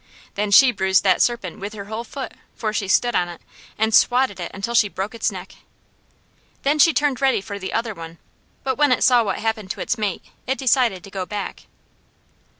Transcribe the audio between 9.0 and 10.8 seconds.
saw what happened to its mate, it